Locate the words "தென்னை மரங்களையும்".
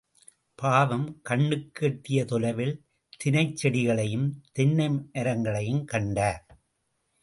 4.51-5.85